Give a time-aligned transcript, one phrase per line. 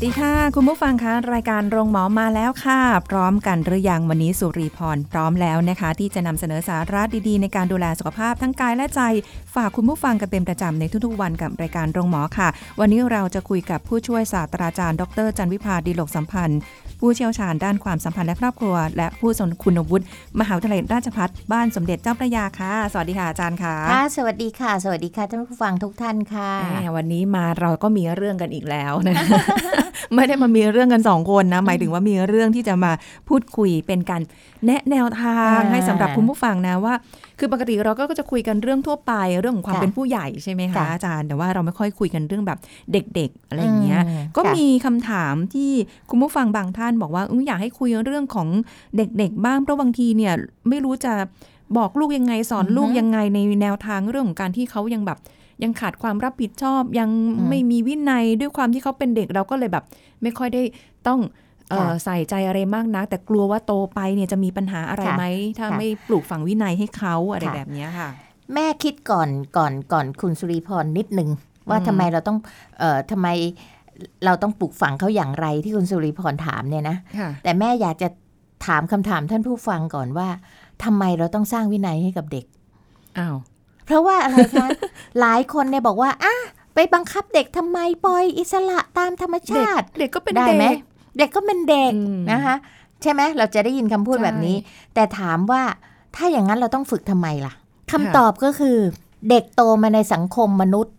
[0.00, 9.00] วัสดีค่ะ คุณผู้ฟังคะรายการโรงหมอมาแล้วค่ะ พร้อมกันหรือยังวันนี้สุรีพรพร้อมแล้วนะคะ ที่จะนำเสนอสาระดีๆ ในการดูแลสุขภาพทั้งกายและใจ
[9.54, 12.48] ฝากคุณผู้ฟังกันเป็นประจำในทุกๆวันกับรายการโรงหมอค่ะ
[12.80, 16.60] วันนี้เราจะคุยกับผู้ช่วยศาสตราจารย์ ดร จันวิพาดีหลกสัมพันธ์
[17.00, 20.04] ผู้เชี่ยวชาญด้านความสัมพันธ์และครอบครัว และผู้ทรงคุณวุฒิ
[20.40, 29.14] มหาวิทยาลัยราชภัฏบ้านสมเด็จเจ้าพระยาค่ะ สวัสดีค่ะอาจารย์ค่ะค่ะ สวัสดีค่ะ สวัสดีค่ะท่านผู้ฟังทุกท่านค่ะแหมวันนี้มาเราก็มีเรื่องกันอีกแล้วนะ
[30.14, 32.92] ไม่ได้มามีเรื่องกันสองคนนะหมายถึงว่ามีเรื่องที่จะมา
[33.28, 34.22] พูดคุยเป็นการ
[34.66, 36.94] แนะแนวทางอ่าให้สำหรับคุณผู้ฟังนะว่า
[37.38, 42.58] คือปกติเราก็จะคุยกันเรื่องทั่วไปเรื่องของความค่ะเป็นผู้ใหญ่ใช่ไหมคะค่ะอาจารย์แต่ว่าเราไม่ค่อยคุยกันเรื่องแบบ
[42.92, 45.70] เด็ก ๆ อะไรอย่างเงี้ยอืมก็ค่ะมีคำถามที่
[46.10, 48.48] คุณผู้ฟังบางท่านบอกว่าอยอยากให้คุยเรื่องของ
[48.96, 50.32] เด็ก ๆ บ้างเพราะบางทีเนี่ย
[50.68, 51.12] ไม่รู้จะ
[51.76, 55.18] บอกลูกยังไงสอนอือฮึลูกยังไงในแนวทางเรื่องของการที่เขายังแบบ
[55.62, 59.84] ยังขาดความรับผิดชอบยังอืมไม่มีวินัยด้วยความที่เขาเป็นเด็กเราก็เลยแบบ
[60.22, 60.62] ไม่ค่อยได้
[61.06, 61.47] ต้องเอ่อค่ะ
[62.04, 65.24] ใส่ใจอะไรมากนัก แต่กลัวว่าโตไปเนี่ยจะมีปัญหาอะไรค่ะไหม
[65.58, 68.08] ถ้าค่ะไม่ปลูกฝังวินัยให้เขาอะไรค่ะแบบเนี้ยค่ะ
[68.54, 71.28] แม่คิดก่อนก่อนก่อนคุณสุริพรนิดนึง
[71.68, 72.38] ว่าอืมทำไมเราต้อง
[72.78, 73.28] เอ่อทำไม
[74.24, 78.08] เราต้องปลูกฝังเขาอย่างไรที่คุณสุริพรถามเนี่ยนะค่ะแต่แม่อยากจะ
[78.66, 80.28] ถามคำถามท่านผู้ฟังก่อนว่า
[80.84, 82.44] ทำไมเราต้องสร้างวินัยให้กับเด็ก
[83.18, 83.36] อ้าว
[83.86, 84.66] เพราะว่าอะไรคะ
[85.20, 86.34] หลายคนเนี่ยบอกว่าอะ
[86.74, 90.66] ไปบังคับเด็กทำไมปล่อยอิสระตามธรรมเด็กชาติ เด็กก็เป็นได้ไหม
[91.18, 92.54] เด็กเด็กก็เป็นเด็กอืมนะคะ
[93.02, 94.56] ใช่ไหมเราจะได้ยินคำพูดใช่แบบนี้
[94.94, 95.62] แต่ถามว่า
[96.16, 97.52] ถ้าอย่างนั้นเราต้องฝึกทำไมล่ะ
[97.90, 98.76] คำค่ะตอบก็คือ
[99.30, 100.94] เด็กโตมาในสังคมมนุษย์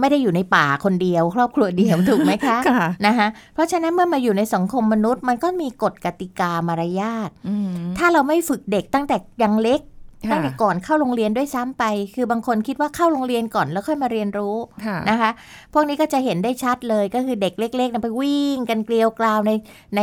[0.00, 9.99] ไม่ได้อยู่ในป่าคนเดียว ครอบครัวเดียวถูกไหมคะค่ะนะคะเพราะฉะนั้นเมื่อมาอยู่ในสังคมมนุษย์ มันก็มีกฎกติกามารยาทอืมถ้าเราไม่ฝึกเด็กตั้งแต่ยังเล็กค่ะ
[10.30, 15.30] ตั้งแต่ก่อนเข้าโรงเรียนด้วยซ้ำไป คือบางคนคิดว่าเข้าโรงเรียนก่อนแล้วค่อยมาเรียนรู้ค่ะนะคะ
[15.72, 19.52] พวกนี้ก็จะเห็นได้ชัดเลยก็คือเด็กเล็กๆนะไปวิ่งกันเกลียวกราวใน
[19.96, 20.00] ใน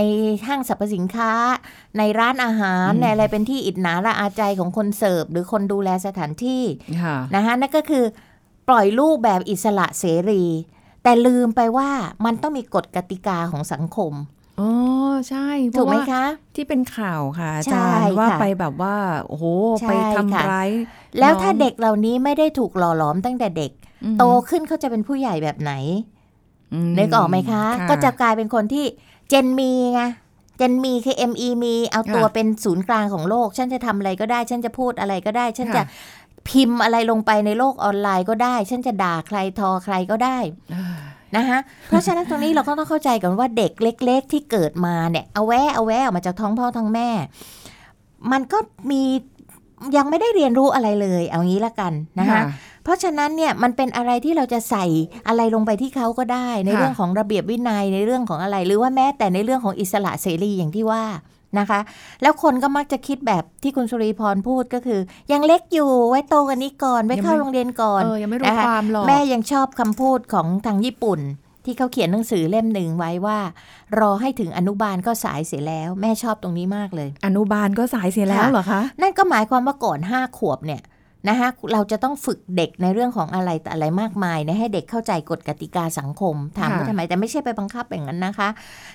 [0.48, 1.32] ห้างสรรพสินค้า
[1.98, 6.64] ในร้านอาหารอืมในอะไรเป็นที่อิจฉาละอาใจของคนเสิร์ฟหรือคนดูแลสถานที่
[7.02, 8.06] ค่ะนะคะนั่นก็คือ
[8.68, 10.44] ปล่อยลูกแบบอิสระเสรี
[11.04, 11.90] แต่ลืมไปว่า
[12.26, 14.14] มันต้องมีกฎกติกาของสังคม
[14.60, 14.70] อ๋อ
[15.30, 16.24] ใช่เพถูกราะไหมว่าคะ
[16.56, 18.96] ที่เป็นข่าวค่ะอาใช่จารย์ว่าค่ะไปแบบว่า
[19.28, 19.46] โอ้โห
[19.80, 19.92] ใช่ไป
[20.34, 20.70] ค่ะทำร้าย
[21.20, 23.72] แล้วถ้าน้องเด็กเหล่านี้ไม่ได้ถูกหล่อหลอมตั้งแต่เด็ก
[24.04, 25.74] อืมโตขึ้นเขาจะเป็นผู้ใหญ่แบบไหน
[26.74, 28.86] อืมนึกออกไหมคะะก็จะกลายเป็นคนที่
[29.30, 30.02] เจนมีไง
[30.58, 35.84] เจนมีคือ ME มีเอาตัวค่ะเป็นศูนย์กลางของโลก ฉันจะทำอะไรก็ได้ ฉันจะพูดอะไรก็ได้ ฉันจะค่ะ
[36.50, 40.38] พิมพ์อะไรลงไปในโลกออนไลน์ก็ได้ ฉันจะด่าใครทอใครก็ได้
[40.74, 40.86] อ่า
[41.36, 47.10] นะคะเพราะฉะนั้นตรงนี้เราก็ต้องเข้าใจกันว่าเด็กเล็ก ๆ ที่เกิดมาเนี่ยเอาแวะเอาแวะออกมาจากท้องพ่อท้องแม่
[48.32, 48.58] มันก็
[48.92, 49.02] มี
[49.98, 52.42] ยังไม่ได้เรียนรู้อะไรเลย เอางี้ละกันนะคะ
[52.84, 54.86] เพราะฉะนั้นเนี่ยมันเป็นอะไรที่เราจะใส่
[55.28, 61.04] อะไรลงไปที่เขาก็ได้ ในค่ะเรื่องของระเบียบวินัยในเรื่องของอะไร หรือว่าแม้แต่ในเรื่องของอิสระเสรีอย่างที่ว่า
[61.60, 61.80] นะคะ
[62.22, 65.00] แล้วคนก็มักจะคิดแบบที่คุณสุริพรพูดก็คือ
[65.32, 71.20] ยังเล็กอยู่ไว้โตกันนี้ก่อน ไว้เข้าโรงเรียนก่อนเออยังไม่รู้นะคะความหรอกแม่ยังชอบคำพูดของทางญี่ปุ่น
[71.66, 73.40] ที่เขาเขียนหนังสือเล่มหนึ่งไว้ว่า
[74.00, 80.82] รอให้ถึงอนุบาลก็สายเสียแล้ว แม่ชอบตรงนี้มากเลย อนุบาลก็สายเสียแล้วค่ะเหรอคะนั่นก็หมายความว่าก่อนห้าขวบเนี่ย
[81.30, 88.50] นะคะเราจะต้องฝึกเด็กในเรื่องของอะไรแต่อะไรมากมายนะให้เด็กเข้าใจกฎกติกาสังคมถามว่าค่ะทำไมแต่ไม่ใช่ไปบังคับอย่างนั้นนะคะ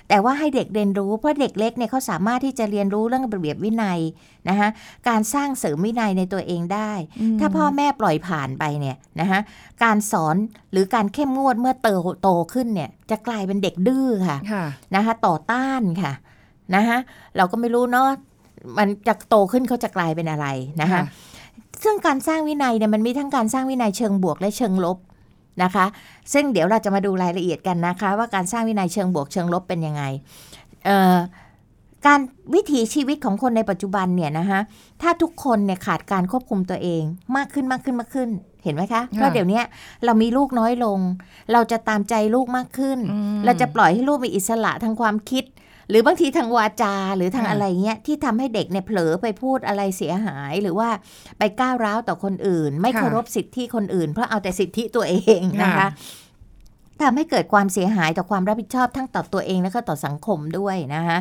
[0.09, 3.99] แต่ว่าให้เด็กเรียนรู้เพราะเด็กเล็กเนี่ยเขาสามารถที่จะเรียนรู้เรื่องระเบียบวินัย
[4.49, 4.69] นะคะ
[5.09, 6.91] การสร้างเสริมวินัยในตัวเองได้
[7.35, 9.39] มถ้าพ่อแม่ปล่อยผ่านไปเนี่ยนะคะ
[9.83, 10.35] การสอน
[10.71, 14.65] หรือการเข้มงวดเมื่อเติบโตขึ้นเนี่ยจะกลายเป็นเด็กดื้อค่ะค่ะ
[14.95, 16.13] นะคะต่อต้านค่ะ
[16.75, 16.97] นะคะ
[17.37, 18.09] เราก็ไม่รู้เนาะ
[18.77, 20.47] มันจะโตขึ้นเขาจะกลายเป็นอะไร
[20.81, 21.01] นะคะ
[21.83, 24.97] ซึ่งการสร้างวินัยเนี่ยมันมีทั้งการสร้างวินัยเชิงบวกและเชิงลบ
[25.63, 25.85] นะคะ
[26.33, 30.03] ซึ่งเดี๋ยวเราจะมาดูรายละเอียดกันนะคะ ว่าการสร้างวินัยเชิงบวกเชิงลบเป็นยังไง
[30.85, 31.17] เอ่อ
[32.05, 32.19] การ
[32.55, 34.59] วิถีชีวิตของคนในปัจจุบันเนี่ยนะคะ
[35.01, 37.03] ถ้าทุกคนเนี่ยขาดการควบคุมตัวเอง
[37.35, 38.29] มากขึ้นมากขึ้นมากขึ้น
[38.63, 39.63] เห็นไหมคะเพราะเดี๋ยวเนี้ย
[40.05, 40.99] เรามีลูกน้อยลง
[41.53, 45.43] เราจะตามใจลูกมากขึ้นอืมเราจะปล่อยให้ลูกมีอิสระทางความคิด
[45.89, 50.89] หรือบางทีทางวาจาหรือทางค่ะอะไรเงี้ยที่ทำให้เด็กเนี่ยเผลอไปพูดอะไรเสียหาย หรือว่า
[51.37, 55.87] ไปก้าวร้าวต่อคนอื่น ไม่เคารพสิทธิคนอื่น เพราะเอาแต่สิทธิตัวเองนะคะ
[57.01, 61.17] ทำให้เกิดความเสียหายต่อความรับผิดชอบทั้งต่อตัวเองและก็ต่อสังคมด้วยนะคะ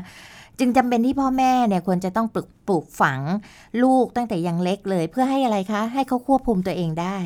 [0.59, 3.21] จึงจำเป็นที่พ่อแม่เนี่ยควรจะต้องปลูกปลูกฝัง
[3.83, 7.19] ลูกตั้งแต่ยังเล็กเลย เพื่อให้อะไรคะ ให้เขาควบคุมตัวเองได้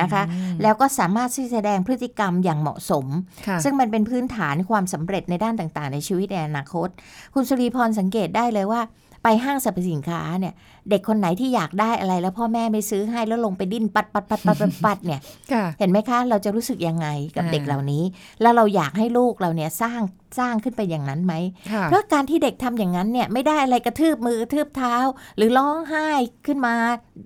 [0.00, 0.22] นะคะ
[0.62, 3.06] แล้วก็สามารถที่จะแสดงพฤติกรรมอย่างเหมาะสม
[3.46, 6.88] ค่ะซึ่งมันเป็นพื้นฐานความสำเร็จในด้านต่าง ๆ ในชีวิตในอนาคต
[7.34, 8.80] คุณสุรีพรสังเกตได้เลยว่า
[9.22, 10.54] ไปห้างสรรพสินค้าเนี่ย
[10.90, 15.20] เด็กคนไหนที่อยากได้อะไร แล้วพ่อแม่ไม่ซื้อให้แล้วลงไปดิ้นปัดปัดปัดปัดปัดปัดเนี่ย
[15.52, 17.06] ค่ะเห็นไหมคะ เราจะรู้สึกยังไง
[17.36, 18.02] กับอ่าเด็กเหล่านี้
[18.40, 20.00] แล้วเราอยากให้ลูกเราเนี่ยสร้าง
[20.38, 21.34] สร้างขึ้นไปอย่างนั้นไหม
[21.72, 24.94] ค่ะเพราะการที่เด็กทำอย่างนั้นเนี่ยไม่ได้อะไรกระทืบมือกระทืบเท้า
[25.36, 26.08] หรือร้องไห้
[26.46, 26.74] ขึ้นมา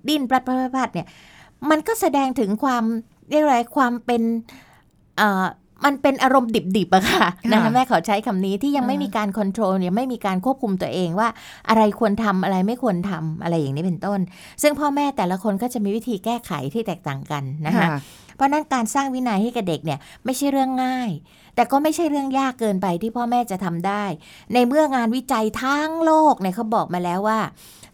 [0.07, 1.07] ดิ้นปลัดปลัดปลัดปลัดเนี่ย
[1.69, 2.83] มันก็แสดงถึงความ
[3.29, 4.21] เรียกอะไรความเป็น
[5.17, 5.45] เอ่อ
[5.85, 11.29] มันเป็นอารมณ์ดิบๆอะค่ะนะคะแม่ขอใช้คำนี้ที่ยังไม่มีการค o n t r o l เนี่ยไม่มีการควบคุมตัวเองว่า
[11.69, 14.19] อะไรควรทำอะไรไม่ควรทำอะไรอย่างนี้เป็นต้น
[14.61, 17.89] ซึ่งพ่อแม่แต่ละคนก็จะมีวิธีแก้ไขที่แตกต่างกันนะคะค่ะ
[18.35, 21.09] เพราะฉะนั้นการสร้างวินัยให้กับเด็กเนี่ยไม่ใช่เรื่องง่าย
[21.55, 24.03] แต่ก็ไม่ใช่เรื่องยากเกินไปที่พ่อแม่จะทำได้
[24.53, 27.39] ในเมื่องานวิจัยทั้งโลกเนี่ยเขาบอกมาแล้วว่า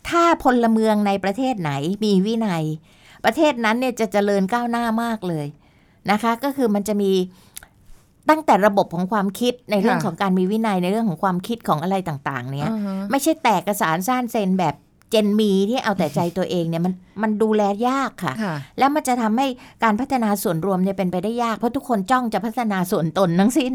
[0.10, 1.72] ถ้าพลเมืองในประเทศไหน
[2.04, 2.64] มีวินัย
[3.26, 5.48] ประเทศนั้นเนี่ยจะเจริญก้าวหน้ามากเลย
[6.12, 7.12] นะคะ ก็คือมันจะมี
[8.30, 14.76] ตั้งแต่ระบบของความคิดในเรื่องค่ะของการมีวินัยในเรื่องของความคิดของอะไรต่างๆ เนี่ยอ่าฮะไม่ใช่แตกกระสานซ่านเซนแบบ
[15.10, 19.48] เจนมีที่เอาแต่ใจตัวเองเนี่ยมันมันดูแลยากค่ะค่ะแล้วมันจะทำให้
[19.84, 23.74] การพัฒนาส่วนรวมเนี่ยเป็นไปได้ยาก เพราะทุกคนจ้องจะพัฒนาส่วนตนทั้งสิ้น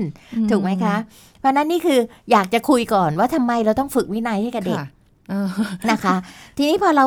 [0.50, 0.96] ถูกไหมคะ
[1.40, 1.98] เพราะฉะนั้นนี่คือ
[2.30, 4.88] อยากจะคุยก่อนว่าทำไมเราต้องฝึกวินัยให้กับเด็กค่ะ
[5.30, 5.48] เออ
[5.90, 6.16] นะคะ
[6.58, 7.04] ทีนี้พอเรา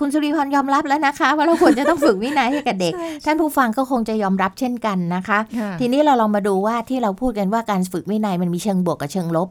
[0.00, 2.92] คุณสุริพรยอมรับแล้วนะคะ ว่าเราควรจะต้องฝึกวินัยให้กับเด็ก
[3.24, 9.48] ท่านผู้ฟังก็คงจะยอมรับเช่นกันนะคะค่ะทีนี้เราลองมาดูว่าที่เราพูดกันว่าการฝึกวินัยมันมีเชิงบวกกับเชิงลบ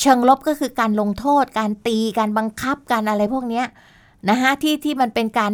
[0.00, 3.64] เชิงลบก็คือการลงโทษ การตีการบังคับการอะไรพวกเนี้ย
[4.30, 5.52] นะคะที่ที่มันเป็นการ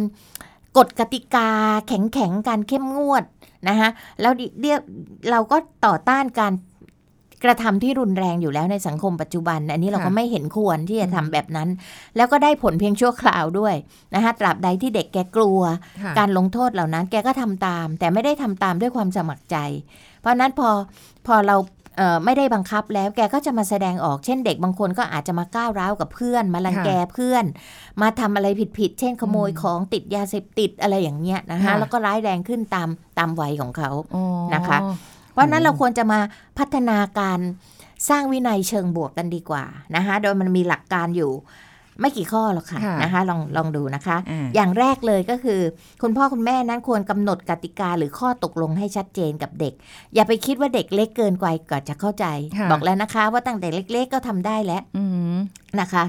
[0.77, 1.49] กฎกติกา
[1.87, 3.23] แข็งแข็งๆการเข้มงวด
[3.67, 3.89] นะคะ
[4.21, 4.79] แล้วเรียก
[5.31, 6.53] เราก็ต่อต้านการ
[7.43, 11.69] กระทำที่รุนแรงอยู่แล้วในสังคมปัจจุบัน อันนี้เราก็ค่ะไม่เห็นควรที่จะทำแบบนั้น
[12.15, 13.75] แล้วก็ได้ผลเพียงชั่วคราวด้วย
[14.15, 15.61] นะคะตราบใดที่เด็กแกกลัว
[16.03, 19.57] ค่ะการลงโทษเหล่านั้นแกก็ทำตาม แต่ไม่ได้ทำตามด้วยความสมัครใจ
[20.19, 20.69] เพราะฉะนั้นพอ
[21.27, 21.57] พอเรา
[21.97, 27.45] เอ่อไม่ได้บังคับแล้วแกก็จะมาแสดงออกเช่นเด็กบางคนก็อาจจะมาก้าวร้าวกับเพื่อน มารังแกเพื่อน
[28.01, 28.47] มาทำอะไร
[28.79, 34.23] ผิดๆเช่นขโมยอืมของติดยาเสพติดอะไรอย่างเงี้ยนะคะค่ะแล้วก็ร้ายแรงขึ้นตามตามวัยของเขาอ๋อ
[34.53, 36.19] นะคะเพ ราะฉะนั้นอืมเราควรจะมา
[36.59, 37.39] พัฒนาการ
[38.09, 39.63] สร้างวินัยเชิงบวกกันดีกว่า
[39.95, 41.31] นะคะโดยมันมีหลักการอยู่
[42.01, 45.59] ไม่กี่ข้อหรอกค่ะค่ะนะคะลองลองดูนะคะอ่าอย่างแรกเลยก็คือ
[46.01, 49.73] คุณพ่อคุณแม่นั้นควรกำหนดกติกาหรือข้อตกลงให้ชัดเจนกับเด็ก
[50.15, 52.25] อย่าไปคิดว่าเด็กเล็กเกินกว่าก่อนจะเข้าใจ
[52.57, 55.03] ค่ะบอกแล้วนะคะ ว่าตั้งแต่เล็ก ๆ ก็ทำได้แล้วอื
[55.33, 55.35] ม
[55.79, 56.03] นะคะ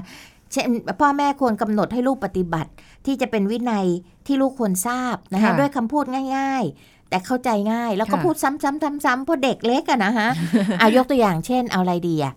[0.51, 0.65] เช่น
[1.01, 2.71] พ่อแม่ควรกำหนดให้ลูกปฏิบัติ
[3.05, 3.85] ที่จะเป็นวินัย
[4.27, 6.05] ที่ลูกควรทราบนะคะค่ะด้วยคำพูด
[6.37, 10.29] ง่ายๆ แต่เข้าใจง่าย แล้วก็ค่ะพูดซ้ำๆๆๆเพราะเด็กเล็กอะนะฮะ
[10.79, 12.33] เอายกตัวอย่างเช่น เอาอะไรดีอะ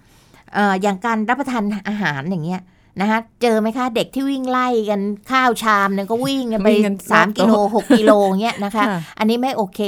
[0.55, 2.61] เอ่ออย่างการรับประทานอาหารอย่างเงี้ย
[3.01, 5.01] นะคะเจอไหมคะ เด็กที่วิ่งไล่กัน
[5.31, 8.11] ข้าวชามนึงก็วิ่งกันไปวิ่งกันสามรอบกิโลโต๊ะหกกิโล
[8.43, 9.81] เงี้ยนะคะค่ะอันนี้ไม่โอเค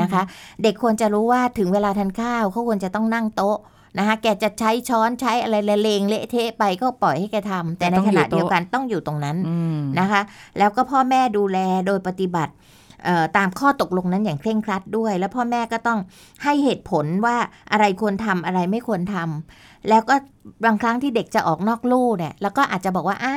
[0.00, 0.22] นะคะ
[0.62, 3.58] เด็กควรจะรู้ว่าถึงเวลาทานข้าวเขาควรจะต้องนั่งโต๊ะ
[3.98, 10.20] นะคะแกจะใช้ช้อนใช้อะไรละเลงเละเทะไปก็ปล่อยให้แกทำแต่ในแต่ต้องขอยู่ณะโต๊ะเดียวกันต้องอยู่ตรงนั้นอืมนะคะ
[10.58, 12.71] แล้วก็พ่อแม่ดูแลโดยปฏิบัติเอ่อ
[13.36, 15.98] ตามข้อตกลงนั้นอย่างเคร่งครัดด้วย แล้วพ่อแม่ก็ต้อง
[16.44, 17.36] ให้เหตุผลว่า
[17.72, 20.14] อะไรควรทำอะไรไม่ควรทำแล้วก็
[20.64, 23.36] บางครั้งที่เด็กจะออกนอกลู่เนี่ยแล้วก็อาจจะบอกว่าอ่า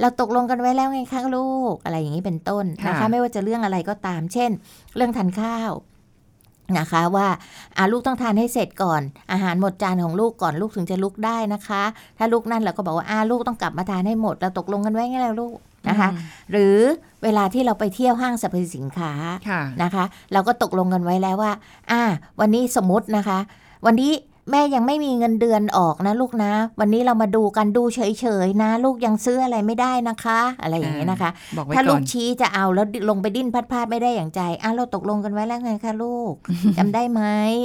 [0.00, 4.50] เราตกลงกันไว้แล้วไงคะลูกอะไรอย่างนี้เป็นต้นนะคะค่ะไม่ว่าจะเรื่องอะไรก็ตาม เช่น
[4.96, 5.72] เรื่องทานข้าว
[6.78, 7.28] นะคะว่า
[7.76, 9.02] อ่าลูกต้องทานให้เสร็จก่อน
[9.32, 11.82] อาหารหมดจานของลูกก่อนลูกถึงจะลุกได้นะคะ
[12.18, 15.56] ถ้าลูกนั่นเราก็บอกว่าอ่าลูกต้องกลับมาทานให้หมดเราตกลงกันไว้ไงแล้วลูก
[15.88, 16.20] นะคะอืม
[16.50, 16.76] หรือ
[17.22, 19.12] เวลาที่เราไปเที่ยวห้างสรรพสินค้า
[19.48, 21.52] ค่ะนะคะ เราก็ตกลงกันไว้แล้วว่า
[21.90, 22.02] อ่า
[22.40, 23.38] วันนี้สมมตินะคะ
[23.86, 24.12] วันนี้
[24.52, 36.32] แม่ยังไม่มีเงินเดือนออกนะลูกนะ วันนี้เรามาดูกันดูเฉยๆนะ ลูกยังซื้ออะไรไม่ได้นะคะ อะไรอย่างเงี้ยนะคะบอกไว้ถ้าก่ลูอนกชี้จะเอาแล้วลงไปดิ้นพัดพลาดไม่ได้อย่างใจอะเราตกลงกันไว้แล้วไงคะลูก
[36.78, 37.22] จำได้ไหม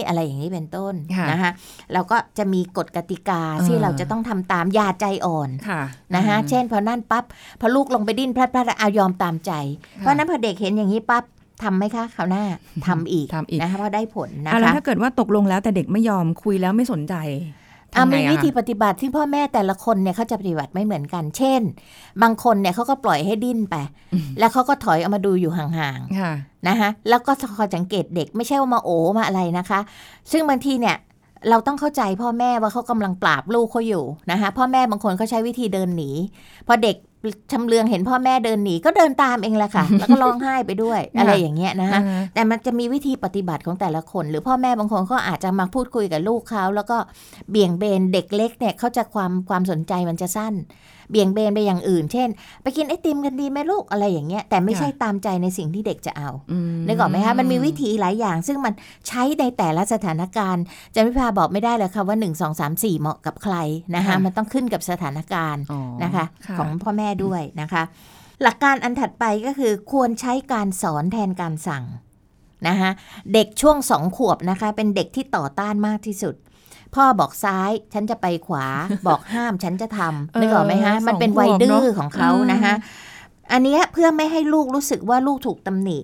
[0.08, 1.52] อะไรอย่างนี้เป็นต้นค่ะนะคะ
[1.94, 5.82] เราก็จะมีกฎกติกาเออที่เราจะต้องทำตามอย่าใจอ่อนค่ะ
[6.16, 7.24] นะคะอืมเช่นพอนั่นปั๊บ
[7.62, 9.52] พอลูกลงไปดิ้นพลาดพลาดเอายอมตามใจ
[9.98, 11.24] เพราะฉะนั้นพอเด็กเห็นอย่างนี้ปั๊บ
[11.64, 12.44] ทำไหมคะคราวหน้า
[12.88, 17.16] ทำอีกทำอีกนะคะเพราะได้ผลนะอะแล้วคะถ้าเกิดว่าตกลงแล้วแต่เด็กไม่ยอมคุยแล้วไม่สนใจ
[17.94, 21.62] อะทำไงมีอะวิธีปฏิบัติที่พ่อแม่แต่ละคนเนี่ยเขาจะปฏิบัติไม่เหมือนกัน เช่น
[22.22, 23.76] บางคนเนี่ยเขาก็ปล่อยให้ดิ้นไป
[24.40, 25.66] แล้วเขาก็ถอยเอามาดูอยู่ห่า
[25.98, 29.80] งค่ะๆนะคะแล้วก็คอยสังเกตเด็กไม่ใช่ว่ามาโอมาอะไรนะคะ
[30.32, 30.96] ซึ่งบางทีเนี่ย
[31.50, 36.12] เราต้องเข้าใจพ่อแม่ว่าเขากำลังปราบลูกเขาอยู่นะคะพ่อแม่บางคนเขาใช้วิธีเดินหนี
[36.68, 36.96] พอเด็ก
[37.52, 46.98] ชำเลืองเห็นพ่อแม่เดินหนีก็เดินตามเองแหละค่ะ แล้วก็ร้องไห้ไปด้วยอะไรอย่างเงี้ยนะคะอ่าแต่มันจะมีวิธีปฏิบัติของแต่ละคน หรือพ่อแม่บางคนก็อาจจะมาพูดคุยกับลูกเขาแล้วก็
[47.50, 50.54] เบี่ยงเบนเด็กเล็กเนี่ยเขาจะความความสนใจมันจะสั้น
[51.10, 52.30] เบี่ยงเบนไปอย่างอื่น เช่น
[52.62, 56.30] ไปกินไอติมกันดีไหมลูกอะไรอย่างเงี้ยแต่ไม่ใช่ตามใจในสิ่งที่เด็กจะเอา
[56.76, 58.74] มนึกออกไหมคะมันมีวิธีหลายอย่าง ซึ่งมัน
[59.08, 60.64] ใช้ในแต่ละสถานการณ์
[60.96, 63.56] จันวิภาบอกไม่ได้เลยค่ะว่า 1 2 3 4 เหมาะกับใคร
[63.96, 67.84] นะคะมันต้องขึ้นกับสถานการณ์อ๋อนะคะค่ะของพ่อแม่ด้วยนะคะ
[68.44, 71.84] หลักการอันถัดไปก็คือควรใช้การสอนแทนการสั่ง
[72.68, 72.92] นะคะ
[73.34, 76.36] เด็กช่วงสองขวบนะคะ เป็นเด็กที่ต่อต้านมากที่สุด
[76.98, 78.68] พ่อบอกซ้ายฉันจะไปขวา
[79.08, 82.74] บอกห้ามฉันจะทำนึกออกไหมคะมันเป็นวัยดื้อของเขานะคะ
[83.52, 86.00] อันเนี้ยเพื่อไม่ให้ลูกรู้สึกว่าลูกถูกตำหนิ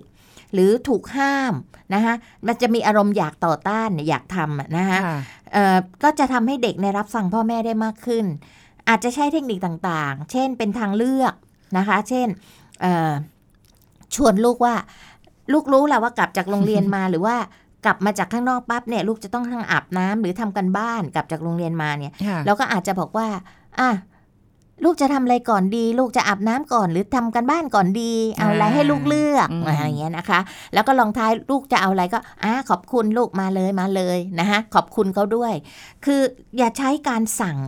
[0.52, 1.52] หรือถูกห้าม
[1.94, 2.14] นะคะ
[2.46, 5.18] มันจะมีอารมณ์อยากต่อต้านอยากทำอะนะคะค่ะ
[5.52, 8.24] เอ่อก็จะทำให้เด็กในยรับฟังพ่อแม่ได้มากขึ้น
[8.88, 11.34] อาจจะใช้เทคนิคต่างๆ เช่นเป็นทางเลือก
[11.76, 12.28] นะคะ เช่น
[12.80, 13.12] เอ่อ
[14.14, 14.74] ชวนลูกว่า
[15.52, 17.36] ลูกรู้แหละว่ากลับจากโรงเรียนมาหรือว่า
[17.84, 23.26] กลับมาจากข้างนอกปั๊บเนี่ยลูกจะต้องทั้งอาบน้ำหรือทำกันบ้านกลับจากโรงเรียนมาเนี่ยค่ะเราก็อาจจะบอกว่า
[23.80, 23.90] อะ
[24.84, 30.40] ลูกจะทำอะไรก่อนดี ลูกจะอาบน้ำก่อน หรือทำกันบ้านก่อนดี เอาอะไรให้ลูกเลือกอืมอะไรอย่างเงี้ยนะคะ
[30.74, 35.52] แล้วก็ลองท้ายลูกจะเอาอะไรก็อะขอบคุณลูกมาเลยมาเลยนะคะขอบคุณเขาด้วย
[36.04, 36.20] คือ
[36.58, 37.58] อย่าใช้การสั่ง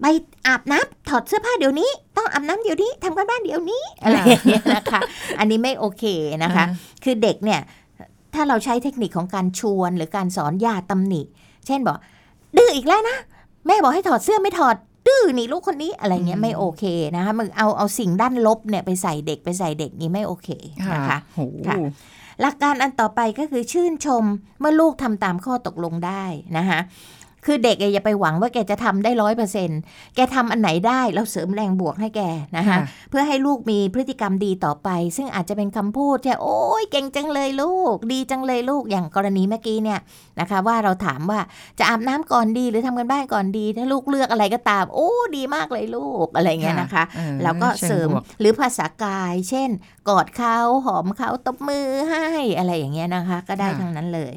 [0.00, 0.06] ไป
[0.46, 5.00] อาบน้ำถอดเสื้อผ้าเดี๋ยวนี้ ต้องอาบน้ำเดี๋ยวนี้ทำกันบ้านเดี๋ยวนี้อะไรอย่างเงี้ยนะคะ
[5.38, 6.04] อันนี้ไม่โอเค
[6.44, 6.64] นะคะ
[7.04, 7.60] คือเด็กเนี่ย
[8.34, 11.22] ถ้าเราใช้เทคนิคของการชวนหรือการสอนอย่าตำหนิ
[11.66, 11.96] เช่นบอก
[12.56, 13.16] ดื้ออีกแล้วนะ
[13.66, 16.84] แม่บอกให้ถอดเสื้อไม่ถอด ดื้อนี่ลูกคนนี้อะไรเงี้ยไม่โอเค
[17.16, 20.48] นะคะมึงเอาเอาสิ่งด้านลบเนี่ยไปใส่เด็กไปใส่เด็กนี่ไม่โอเค
[20.92, 21.76] นะคะโหค่ะ
[22.40, 24.24] หลักการอันต่อไปก็คือชื่นชม
[24.60, 26.24] เมื่อลูกทำตามข้อตกลงได้
[26.56, 26.80] นะคะ
[27.44, 29.70] คือเด็กอะอย่าไปหวังว่าแกจะทำได้ร้อยเปอร์เซ็น
[30.14, 32.22] แกทำอันไหนได้เราเสริมแรงบวกให้แก
[32.56, 32.78] นะคะค่ะ
[33.10, 40.00] เพื่อให้ลูกมีพฤติกรรมดีต่อไป ซึ่งอาจจะเป็นคำพูดที่โอ้ยเก่งจังเลยลูก ดีจังเลยลูกอย่างกรณีเมื่อกี้เนี่ย
[40.40, 41.40] นะคะ ว่าเราถามว่า
[41.78, 49.70] จะอาบน้ำก่อนดีหรือทำกันบ้านก่อนดี ถ้าลูกเลือกอะไรก็ตาม โอ้ดีมากเลยลูกอะไรเงี้ยนะคะออเราก็เสริมชิงบวกหรือภาษากาย เช่น
[50.08, 52.26] กอดเขาหอมเขาตบมือให้
[52.58, 54.32] อะไรอย่างเงี้ยนะคะ ก็ได้ทั้งนั้นเลย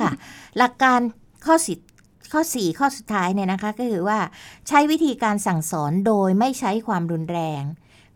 [0.00, 0.10] ค่ะ
[0.58, 1.00] หลักการ
[1.46, 1.74] ข้อสิ
[2.34, 4.18] ข้อ 4 ข้อสุดท้ายเนี่ยนะคะก็คือว่า
[4.68, 7.62] ใช้วิธีการสั่งสอนโดยไม่ใช้ความรุนแรง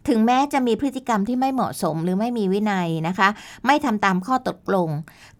[0.08, 3.28] ถึงแม้จะมีพฤติกรรมที่ไม่เหมาะสมหรือไม่มีวินัยนะคะ
[3.66, 4.88] ไม่ทำตามข้อตกลง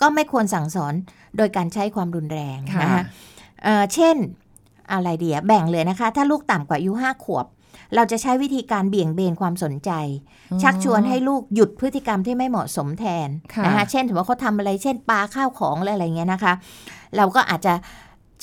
[0.00, 0.94] ก็ไม่ควรสั่งสอน
[1.36, 3.02] โดยการใช้ความรุนแรงนะคะ
[3.62, 4.16] เอ่อเช่น
[4.92, 7.46] อะไรเดียแบ่งเลยนะคะ ถ้าลูกต่ำกว่าอายุห้าขวบ
[7.94, 9.90] เราจะใช้วิธีการเบี่ยงเบนความสนใจ
[10.62, 16.52] ชักชวนให้ลูกหยุดพฤติกรรมที่ไม่เหมาะสมแทนค่ะนะคะเช่นถือว่าเขาทำอะไรเช่นปาข้าวของอะไรอะไรเงี้ยนะคะ
[17.16, 17.74] เราก็อาจจะ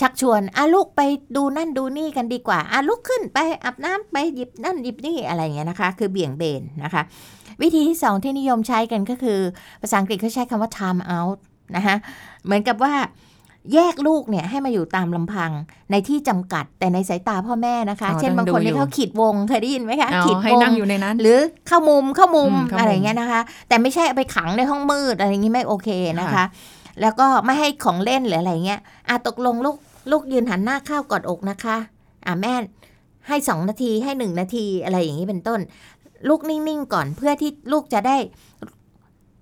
[0.01, 1.01] ชักชวนอะลูกไป
[1.35, 7.01] ดูนั่นดูนี่กันดีกว่าอะลุกขึ้นไปอาบน้ำไปหยิบนั่นหยิบนี่อะไรเงี้ยนะคะ คือเบี่ยงเบนนะคะ
[7.61, 9.39] วิธีที่สองที่นิยมใช้กันก็คือ
[9.81, 11.37] ภาษาอังกฤษเขาใช้คำว่า time out
[11.75, 11.95] นะคะ
[12.45, 12.93] เหมือนกับว่า
[13.73, 15.51] แยกลูกเนี่ยให้มาอยู่ตามลำพัง
[15.91, 26.45] ในที่จำกัดแต่ในสายตาพ่อแม่นะคะอ๋อเช่นบางคนต้องดูอยู่ที่เขาขีดวงเคยได้ยินไหมคะอ๋อขีดให้วงนั่งอยู่ในนั้น หรือเข้ามุมเข้ามุมอืมเข้ามุมอะไรเงี้ยนะคะ แต่ไม่ใช่เอาไปขังในห้องมืดอะไรอย่างงี้ไม่โอเคนะคะค่ะ
[27.01, 29.77] แล้วก็ไม่ให้ของเล่นหรืออะไรเงี้ยอะตกลงลูก
[30.11, 31.77] ลูกยืนหันหน้าเข้ากอดอกนะคะ
[32.25, 32.53] อะแม่
[33.27, 35.59] ให้สองนาทีให้หนึ่งนาทีอะไรอย่างนี้เป็นต้น
[36.29, 38.17] ลูกนิ่งๆก่อนเพื่อที่ลูกจะได้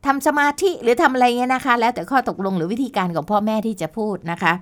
[0.05, 4.53] ทำสมาธิหรือทำอะไรเงี้ยนะคะ แล้วแต่ข้อตกลงหรือวิธีการของพ่อแม่ที่จะพูดนะคะ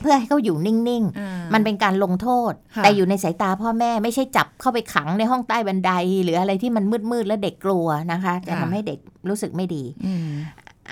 [0.00, 5.90] เพื่อให้เขาอยู่นิ่งๆอ่ามันเป็นการลงโทษค่ะแต่อยู่ในสายตาพ่อแม่ไม่ใช่จับเข้าไปขังในห้องใต้บันได
[6.24, 8.98] หรืออะไรที่มันมืดๆแล้วเด็กกลัวนะคะ จะทำให้เด็ก
[9.28, 10.28] รู้สึกไม่ดีอืม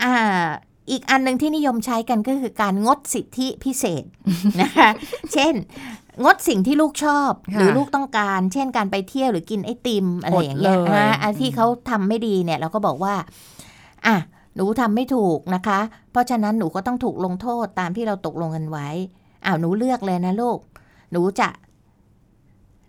[0.03, 0.15] อ่า
[0.91, 4.05] อีกอันหนึ่งที่นิยมใช้กันก็คือการงดสิทธิพิเศษ
[4.61, 4.91] นะคะ
[5.33, 5.55] เช่น
[6.25, 13.15] งดสิ่งที่ลูกชอบค่ะหรือลูกต้องการ เช่นการไปเที่ยวหรือกินไอติมอะไรอย่างเงี้ยอดเลยอ่าอันที่เขาทำไม่ดีเนี่ย เราก็บอกว่า
[14.07, 14.17] อะ
[14.55, 18.89] หนูทำไม่ถูกนะคะ เพราะฉะนั้นหนูก็ต้องถูกลงโทษตามที่เราตกลงกันไว้
[19.47, 20.59] อ้าวหนูเลือกเลยนะลูก
[21.13, 21.49] หนูจะ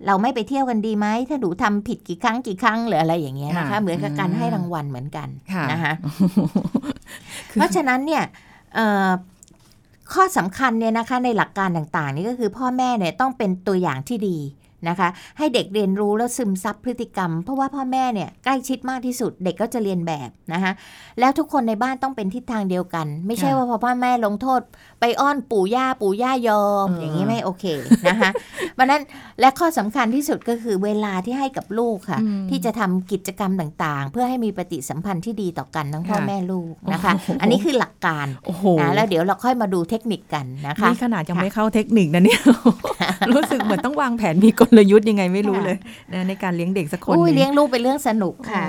[0.06, 5.94] เราไม่ไปเที่ยวกันดีไหม ถ้าหนูทำผิดกี่ครั้งกี่ครั้งหรืออะไรอย่างเงี้ยนะคะค่ะเหมือนกับการอืมให้รางวัลเหมือนกันค่ะนะคะ
[6.86, 6.95] คือ
[7.56, 8.24] เพราะฉะนั้นเนี่ย
[10.14, 14.38] ข้อสำคัญเนี่ยนะคะในหลักการต่างๆนี่ก็คือพ่อแม่เนี่ยต้องเป็นตัวอย่างที่ดี
[14.90, 20.72] นะคะ ให้เด็กเรียนรู้แล้วซึมซับพฤติกรรม เพราะว่าพ่อแม่เนี่ยใกล้ชิดมากที่สุดเด็กก็จะเรียนแบบนะคะ
[21.20, 24.62] แล้วทุกคนในบ้านต้องเป็นทิศทางเดียวกัน ไม่ใช่ค่ะว่าพอพ่อแม่ลงโทษ
[25.00, 27.66] ไปอ้อนปู่ย่าปู่ย่ายอมเออออย่างนี้ไม่โอเค
[28.08, 28.30] นะคะ
[28.74, 29.02] เพราะฉะนั้น
[29.40, 42.42] และข้อสำคัญที่สุดก็คือเวลาที่ให้กับลูกค่ะอืมที่จะทำกิจกรรมต่างๆ เพื่อให้มีปฏิสัมพันธ์ที่ดีต่อกันทั้งพ่อค่ะแม่ลูกนะคะโอ้โหอันนี้คือหลักการโอ้โหนะแล้วเดี๋ยวเราค่อยมาดูเทคนิคกันนะคะนี่ขนาดยังไม่เข้าเทคนิคนะเนี่ย
[43.36, 45.78] รู้สึกเหมือนต้องวางแผนมีกลยุทธ์ยังไงไม่รู้เลย
[46.14, 48.64] นะในการเลี้ยงเด็กสักคนอุ้ยหนึ่งเลี้ยงลูกเป็นเรื่องสนุกค่ะ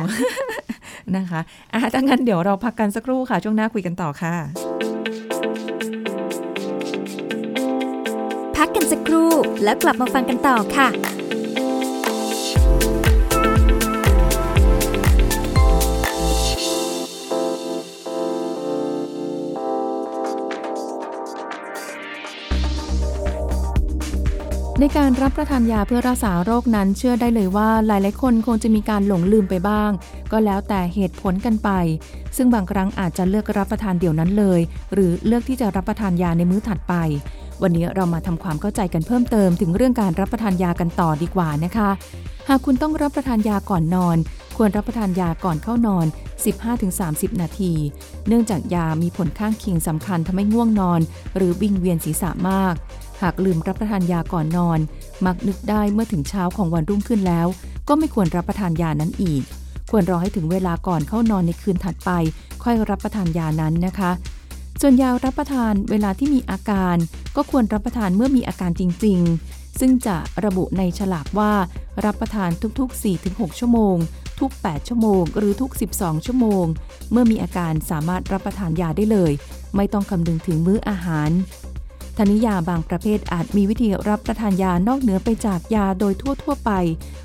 [1.16, 1.40] นะคะ
[1.72, 4.34] อะถ้างั้นเดี๋ยวเราพักกันสักครู่ค่ะ ช่วงหน้าคุยกันต่อค่ะ
[8.56, 9.30] พักกันสักครู่
[9.64, 10.88] แล้วกลับมาฟังกันต่อค่ะ
[24.80, 29.90] ในการรับประทานยาเพื่อรักษาโรคนั้นเชื่อได้เลยว่าหลายๆคนคงจะมีการหลงลืมไปบ้าง
[30.32, 31.70] ก็แล้วแต่เหตุผลกันไป
[32.36, 34.60] ซึ่งบางครั้งอาจจะเลือกรับประทานเดี๋ยวนั้นเลย
[34.94, 36.94] หรือเลือกที่จะรับประทานยาในมื้อถัดไป
[37.62, 41.90] วันนี้เรามาทำความเข้าใจกันเพิ่มเติมถึงเรื่องการรับประทานยากันต่อดีกว่านะคะ
[42.48, 44.16] หากคุณต้องรับประทานยาก่อนนอน
[44.56, 46.06] ควรรับประทานยาก่อนเข้านอน
[46.72, 47.72] 15-30 นาที
[48.28, 51.00] เนื่องจากยามีผลข้างเคียงสำคัญทำให้ง่วงนอน
[51.36, 52.74] หรือวิงเวียนศีรษะมาก
[53.22, 54.78] หากลืมรับประทานยาก่อนนอน
[55.26, 57.46] มักนึกได้เมื่อถึงเช้าของวันรุ่งขึ้นแล้ว
[57.88, 59.42] ก็ไม่ควรรับประทานยานั้นอีก
[59.90, 62.10] ควรรอให้ถึงเวลาก่อนเข้านอนในคืนถัดไป
[62.62, 64.10] ค่อยรับประทานยานั้นนะคะ
[64.80, 66.96] ส่วนยารับประทานเวลาที่มีอาการ
[67.36, 69.20] ก็ควรรับประทานเมื่อมีอาการจริง
[69.50, 71.52] ๆ ซึ่งจะระบุในฉลากว่า
[72.04, 73.96] รับประทานทุกๆ 4-6 ชั่วโมง
[74.40, 76.64] ทุก 8 ชั่วโมง หรือทุก 12 ชั่วโมง
[77.10, 79.32] เมื่อมีอาการสามารถรับประทานยาได้เลย
[79.76, 81.30] ไม่ต้องคำนึงถึงมื้ออาหาร
[82.16, 86.70] ทานิยาบางประเภทอาจมีวิธีรับประทานยานอกเหนือไปจากยาโดยทั่ว ๆ ไป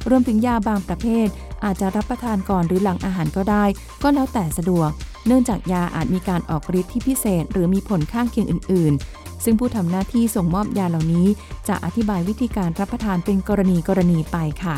[0.10, 1.27] รวมถึงยาบางประเภท
[1.63, 3.65] อาจจะรับประทานก่อนหรือหลังอาหารก็ได้
[4.03, 4.89] ก็แล้วแต่สะดวก
[5.27, 11.27] เนื่องจากยาอาจมีการออกฤทธิ์ที่พิเศษ หรือมีผลข้างเคียงอื่น ๆ ซึ่งผู้ทำหน้าที่ส่งมอบยาเหล่านี้
[11.67, 14.77] จะอธิบายวิธีการรับประทานเป็นกรณีกรณีไปค่ะ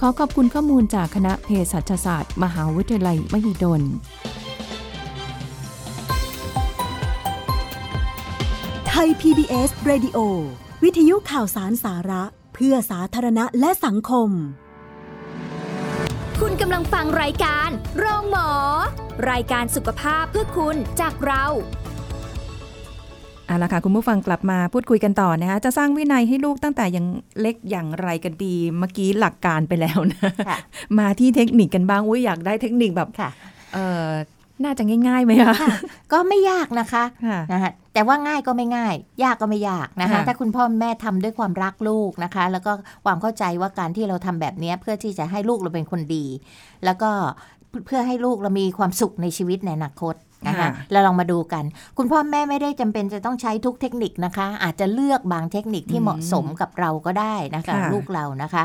[0.00, 3.82] ขอขอบคุณข้อมูลจากคณะเภสัชศาสตร์ มหาวิทยาลัยมหิดล
[9.06, 10.18] ย PBS Radio
[10.84, 12.22] วิทยุข่าวสารสาระ
[12.54, 14.30] เพื่อสาธารณะและสังคม
[16.40, 18.50] คุณกำลังฟังรายการโรงหมอ
[19.30, 21.44] รายการสุขภาพเพื่อคุณจากเรา
[23.46, 27.06] เอาละค่ะ คุณผู้ฟังกลับมาพูดคุยกันต่อนะคะจะสร้างวินัยให้ลูกตั้งแต่ยัง
[27.40, 30.56] เล็กอย่างไรกันดี เมื่อกี้หลักการไปแล้วนะค่ะ
[30.98, 33.30] มาที่เทคนิคกันบ้างอุ้ยอยากได้เทคนิคแบบค่ะ
[33.74, 34.06] เออ
[34.64, 35.74] น่าจะง่ายๆไหมคะค่ะ
[36.12, 38.94] ก็ไม่ยากนะคะค่ะนะคะแต่ว่าง่ายก็ไม่ง่าย
[39.24, 42.72] ยากก็ไม่ยากนะคะค่ะถ้าคุณพ่อแม่ทำด้วยความรักลูกนะคะ แล้วก็
[43.04, 46.26] ความเข้าใจว่าการที่เราทำแบบเนี้ยเพื่อที่จะให้ลูกเราเป็นคนดี
[46.84, 47.10] แล้วก็
[47.86, 50.14] เพื่อให้ลูกเรามีความสุขในชีวิตในอนาคต
[50.48, 51.64] นะคะเราลองมาดูกัน
[51.98, 58.62] คุณพ่อแม่ไม่ได้จำเป็นจะต้องใช้ทุกเทคนิคนะคะ อาจจะเลือกบางเทคนิคที่เหมาะสมกับเราก็ได้นะคะลูกเรานะคะ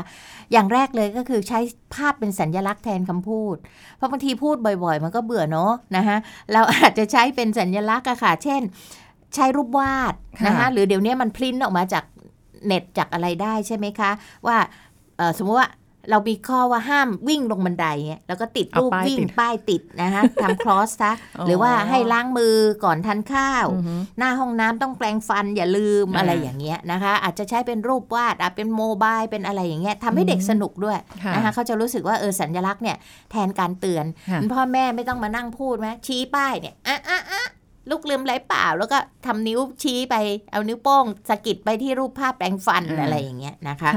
[0.52, 1.60] อย่างแรกเลยก็คือใช้
[1.94, 3.56] ภาพเป็นสัญลักษณ์แทนคำพูด
[3.96, 6.16] เพราะบางทีพูดบ่อยๆ มันก็เบื่อเนาะนะคะ
[6.52, 8.62] เราอาจจะใช้เป็นสัญลักษณ์อะค่ะ เช่น
[9.34, 10.14] ใช้รูปวาด
[10.46, 12.04] นะคะหรือเดี๋ยวนี้มันพริ้นออกมาจาก
[12.66, 14.10] เน็ตจากอะไรได้ใช่ไหมคะ
[14.46, 14.56] ว่า
[15.16, 15.68] เอ่อสมมติว่า
[16.10, 32.96] เรามีข้อว่าห้ามวิ่งลงบันไดเนี่ยแล้วก็ติดรูปเอาป้ายวิ่งติดป้ายติดนะคะทำคลอสซะอ๋อหรือว่าให้ล้างมือก่อนทานข้าวอือฮึหน้าห้องน้ำต้องแปรงฟันอย่าลืมอ่าอะไรอย่างเงี้ยนะคะ อาจจะใช้เป็นรูปวาดอาจเป็นโมบายเป็นอะไรอย่างเงี้ยทำให้เด็กสนุกด้วยค่ะนะคะเขาจะรู้สึกว่าเออสัญลักษณ์เนี่ย
[33.30, 37.42] แทนการเตือนค่ะคุณพ่อแม่ไม่ต้องมานั่งพูดไหมชี้ป้ายเนี่ยอะอะอะ
[37.90, 40.14] ลูกลืมอะไรเปล่า แล้วก็ทำนิ้วชี้ไป
[40.52, 43.90] เอานิ้วโป้งสะกิดไปที่รูปภาพแปรงฟันอ่าอะไรอย่างเงี้ยนะคะ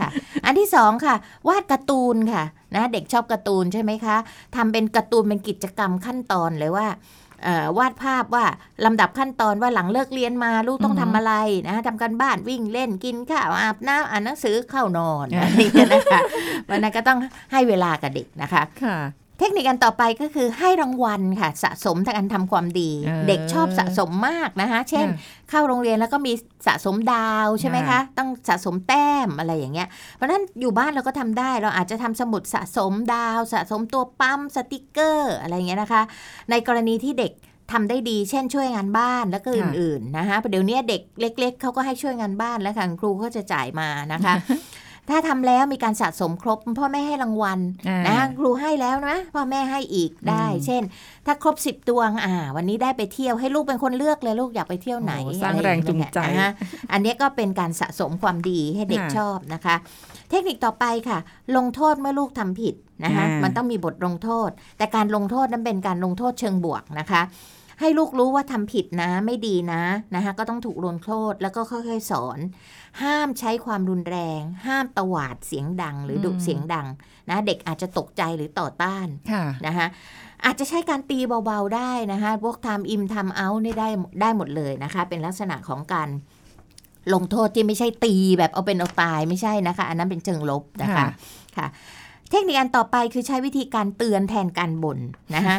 [0.00, 0.08] ค่ะ
[0.44, 1.14] อันที่สองค่ะ
[1.48, 4.16] วาดการ์ตูนค่ะนะเด็กชอบการ์ตูนใช่ไหมคะ
[4.56, 6.88] ทำเป็นการ์ตูนเป็นกิจกรรมขั้นตอนเลยว่า
[7.44, 8.44] เอ่อวาดภาพว่า
[8.84, 11.32] ลำดับขั้นตอนว่าหลังเลิกเรียนมาลูกต้องอือฮึทำอะไร
[11.66, 16.20] นะทำการบ้านวิ่งเล่นกินข้าวอาบน้ำอ่านหนังสือเข้านอนอะไรอย่างเงี้ยนะคะ
[16.68, 17.18] วันนั้นก็ต้อง
[17.52, 18.98] ให้เวลากับเด็กนะคะค่ะ
[19.38, 25.06] เทคนิคอันต่อไปก็คือให้รางวัลค่ะ สะสมทางการทำความดีเออเด็กชอบสะสมมากนะคะเช่น
[25.50, 26.32] เข้าโรงเรียนแล้วก็มี
[26.66, 36.02] สะสมดาวใช่ไหมคะค่ะต้องสะสมแต้มอะไรอย่างเงี้ยเพราะฉะนั้นอยู่บ้านเราก็ทำได้เราอาจจะทำสมุดสะสมดาว สะสมตัวปั๊มสติกเกอร์อะไรอย่างเงี้ยนะคะ
[36.50, 37.32] ในกรณีที่เด็ก
[37.72, 44.34] ทำได้ดีเช่นช่วยงานบ้านแล้วก็อื่นๆนะคะเดี๋ยวนี้เด็กเล็ก ๆเขาก็ให้ช่วยงานบ้านแล้วค่ะครูก็จะจ่ายมานะคะ
[45.10, 50.82] ถ้าทำแล้วมีการสะสมครบพ่อแม่ให้รางวัลอ่านะครูให้แล้วนะพ่อแม่ให้อีกได้อืมเช่น
[51.26, 56.50] ถ้าครบสิบดวงอ่า วันนี้ได้ไปเที่ยวให้ลูกเป็นคนเลือกเลยลูกอยากไปเที่ยวไหนโอ้สร้างอะไอย่แรงจูงใจเยนะฮะ
[56.92, 59.74] อันนี้ก็เป็นการสะสมความดีให้เด็กค่ะชอบนะคะ
[60.30, 61.18] เทคนิคต่อไปค่ะ
[61.56, 67.22] ลงโทษเมื่อลูกทำผิดนะคะอ่ามัมันต้องมีบทลงโทษ แต่การลงโทษนั้นเป็นการลงโทษเชิงบวกนะคะ
[67.80, 69.82] ให้ลูกรู้ว่าทำผิดนะไม่ดีนะ
[70.14, 72.38] นะคะก็ต้องถูกลงโทษแล้วก็ค่อยๆสอน
[73.02, 76.86] ห้ามใช้ความรุนแรง ห้ามตวาดเสียงดัง หรือดุอืมเสียงดัง
[77.30, 79.86] นะเด็กอาจจะตกใจหรือต่อต้านค่ะนะคะ
[80.44, 83.88] อาจจะใช้การตีเบาๆได้นะคะพวกทำอิมทำเอานี่ได้
[84.20, 86.08] ได้หมดเลยนะคะ เป็นลักษณะของการ
[87.14, 91.06] ลงโทษที่ไม่ใช่ตีแบบเอาเป็นเอาตายไม่ใช่นะคะ อันนั้นเป็นเชิงลบนะคะค่ะ
[91.56, 91.66] ค่ะ
[92.30, 94.98] เทคนิคอันต่อไปคือใช้วิธีการเตือนแทนการบ่น
[95.36, 95.56] นะคะ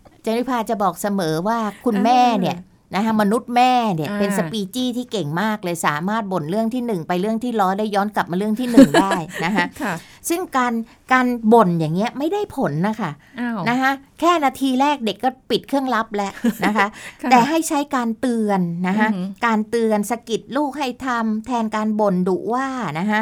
[0.25, 2.57] จนิพาจะบอกเสมอว่าคุณแม่เนี่ย
[2.95, 9.11] นะคะมนุษย์แม่เนี่ยอ่าเป็นสปีจี้ที่เก่งมากเลยสามารถบ่นเรื่องที่หนึ่งไปเรื่องที่ร้อยได้ย้อนกลับมาเรื่องที่หนึ่งได้
[9.45, 9.93] นะคะค่ะ
[10.29, 10.73] ซึ่งการ
[11.13, 16.33] การบ่นอย่างเงี้ยไม่ได้ผลนะคะอ้าวนะคะแค่นาทีแรกเด็กก็ปิดเครื่องรับแล้ว
[16.65, 16.87] นะคะ
[17.21, 22.67] ค่ะแต่ให้ใช้การเตือนนะคะอือหือการเตือนสะกิดลูกให้ทำแทนการบ่นดุว่า
[22.99, 23.21] นะคะ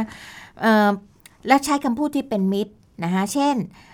[0.62, 0.90] เอ่อ
[1.48, 3.88] แล้วใช้คำพูดที่เป็นมิตรนะคะเช่นอ่า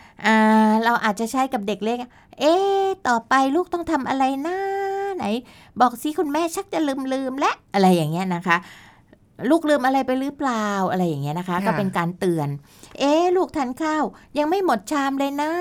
[0.84, 1.97] เราอาจจะใช้กับเด็กเล็ก
[2.39, 4.58] เอ๊ะต่อไปลูกต้องทำอะไรนะ
[5.17, 5.25] ไหน
[5.82, 8.58] บอกสิคุณแม่ชักจะลืมลืมๆและอะไรอย่างเงี้ยนะคะ
[9.49, 12.49] ลูกลืมอะไรไปหรือเปล่าอะไรอย่างเงี้ยนะคะค่ะก็เป็นการเตือน
[12.99, 14.04] เอ๊ะลูกทานข้าว
[14.38, 15.51] ยังไม่หมดชามเลยนะ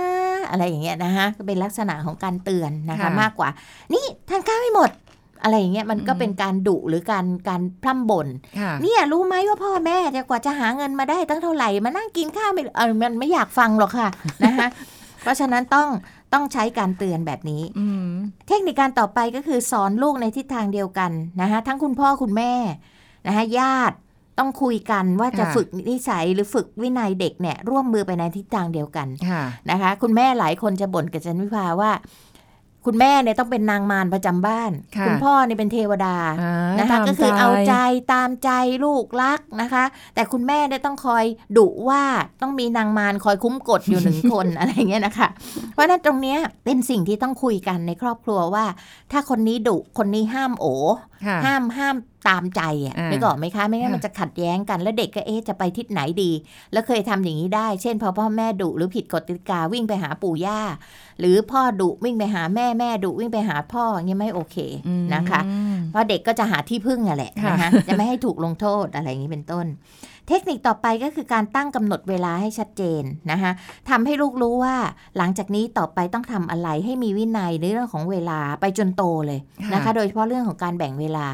[0.50, 3.48] อะไรอย่างเงี้ยนะคะก็เป็นลักษณะของการเตือนนะคะค่ะมากกว่า
[3.94, 4.90] นี่ทานข้าวไม่หมด
[5.42, 8.28] อะไรอย่างเงี้ยมันก็อืมเป็นการดุหรือการการพร่ำบ่น
[8.60, 14.08] ค่ะเนี่ยรู้ไหมว่าพ่อแม่จะกว่าจะหาเงินมาได้ตั้งเท่าไหร่มานั่งกินข้าวไม่เออมันไม่อยากฟังหรอกค่ะ
[14.44, 14.68] นะคะ
[15.22, 15.88] เพราะฉะนั้นต้อง
[16.32, 18.10] ต้องใช้การเตือนแบบนี้อืม
[18.48, 22.52] เทคนิคการต่อไปก็คือสอนลูกในทิศทางเดียวกันนะคะทั้งคุณพ่อคุณแม่
[23.26, 23.96] นะคะญาติ
[24.38, 31.90] ต้องคุยกันว่าจะค่ะฝึกนิสัยหรือฝึกวินัยเด็กเนี่ยร่วมมือไปในทิศทางเดียวกันค่ะนะคะ คุณแม่หลายคนจะบ่นกับจันวิภาว่า
[32.86, 37.74] คุณแม่เนี่ยต้องเป็นนางมารประจำบ้านค่ะณพ่อเนี่ยเป็นเทวดาอ่านะคะตามก็คือเอาใจใจ
[38.12, 38.50] ตามใจ
[38.84, 41.24] ลูกรักนะคะ แต่คุณแม่เนี่ยต้องคอย
[41.58, 42.02] ดุว่า
[42.42, 45.28] ต้องมีนางมารคอยคุ้มกดอยู่หนึ่งคนอะไรอย่างเงี้ยนะคะ
[45.72, 48.64] เพราะฉะนั้นตรงเนี้ยเป็นสิ่งที่ต้องคุยกันในครอบครัวว่า
[49.12, 50.66] ถ้าคนนี้ดุคนนี้ห้ามโอ
[51.26, 51.96] ค่ะห้ามห้าม
[52.28, 56.30] ตามใจอะอ่านึกออกไหมคะ ไม่งั้นค่ะมันจะขัดแย้งกัน แล้วเด็กก็เอ๊ะจะไปทิศไหนดี
[56.72, 60.60] แล้วเคยทำอย่างนี้ได้ เช่นพอพ่อแม่ดุหรือผิดกฎกติกาวิ่งไปหาปู่ย่า
[61.20, 64.56] หรือพ่อดุวิ่งไปหาแม่แม่ดุวิ่งไปหาพ่ออย่างเงี้ยไม่โอเค
[64.88, 65.40] อืมนะคะ
[65.90, 69.66] เพราะเด็กก็จะหาที่พึ่งอะแหละค่ะนะคะจะไม่ให้ถูกลงโทษอะไรอย่างนี้เป็นต้น
[70.28, 73.52] เทคนิคต่อไปก็คือการตั้งกำหนดเวลาให้ชัดเจนนะคะ
[73.90, 74.76] ทำให้ลูกรู้ว่า
[75.16, 79.40] หลังจากนี้ต่อไปต้องทำอะไรให้มีวินัยในเรื่องของเวลาไปจนโตเลย
[79.72, 81.26] นะคะ โดยเฉพาะเรื่องของการแบ่งเวลา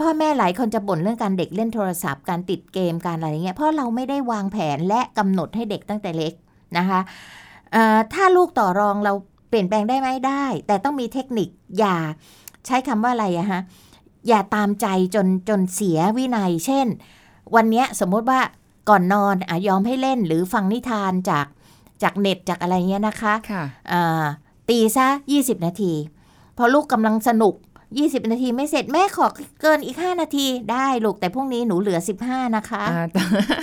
[0.00, 6.32] พ่อแม่หลายคนจะบ่นเรื่องการเด็กเล่นโทรศัพท์การติดเกมการอะไรอย่างเงี้ยเพราะเราไม่ได้วางแผนและกำหนดให้เด็กตั้งแต่เล็ก
[6.78, 7.00] นะคะ
[7.72, 9.12] เอ่อถ้าลูกต่อรองเรา
[9.48, 11.48] เปลี่ยนแปลงได้ไหมได้ แต่ต้องมีเทคนิค
[11.78, 11.96] อย่า
[12.66, 13.60] ใช้คำว่าอะไรอะฮะ
[14.28, 16.86] อย่าตามใจจนจนเสียวินัย เช่น
[17.54, 18.40] วันเนี้ยสมมติว่า
[18.88, 21.46] ก่อนนอนอะยอมให้เล่นหรือฟังนิทานจาก
[22.02, 24.24] จากเน็ตจากอะไรเงี้ยนะคะค่ะอ่า
[24.68, 25.92] ตีซะ 20 นาที
[26.56, 27.54] พอลูกกำลังสนุก
[27.98, 29.26] 20 นาทีไม่เสร็จแม่ขอ
[29.60, 33.06] เกินอีก 5 นาทีได้ลูกแต่พรุ่งนี้หนูเหลือ 15 นะคะอ่า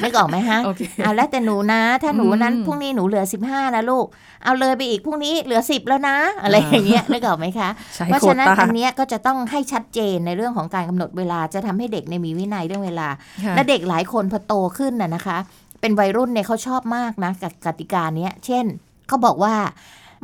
[0.04, 4.06] นึกออกไหมฮะโอเคเอาแล้วแต่หนูนะ ถ้าหนูนั้นอืมพรุ่งนี้หนูเหลือ 15 นะลูก
[4.44, 13.08] เอาเลยไปอีกพรุ่งนี้เหลือ 10 แล้วนะ อะไรอย่างเงี้ยนึกออกไหมคะใช้เพราะโคฉะนั้นต้าอันเนี้ยก็จะต้องให้ชัดเจนในเรื่องของการกำหนดเวลาจะทำให้เด็กในยมีวินัยเรื่องเวลา
[13.46, 15.38] ค่ะและเด็กหลายคนพอโตขึ้นน่ะนะคะ
[15.82, 18.66] เป็นวัยรุ่นเนี่ยเขาชอบมากนะกับกติกาเนี้ยเช่น
[19.08, 19.56] เขาบอกว่า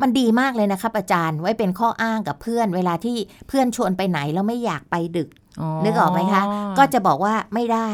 [0.02, 3.16] มันดีมากเลยนะครับอาจารย์ไว้เป็นข้ออ้างกับเพื่อน เวลาที่
[3.48, 5.28] เพื่อนชวนไปไหนแล้วไม่อยากไปดึก
[5.84, 6.42] นึกออกไหมคะ
[6.78, 7.90] ก็จะบอกว่าไม่ได้